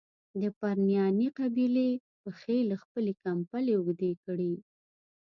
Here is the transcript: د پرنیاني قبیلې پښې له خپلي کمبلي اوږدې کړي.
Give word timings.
د 0.41 0.43
پرنیاني 0.59 1.27
قبیلې 1.39 1.89
پښې 2.21 2.57
له 2.69 2.75
خپلي 2.83 3.13
کمبلي 3.23 3.73
اوږدې 3.75 4.11
کړي. 4.25 4.53